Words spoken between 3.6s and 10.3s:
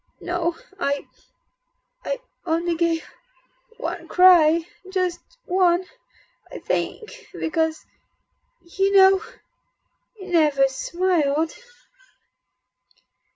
One cry... just one... I think... because... You know... he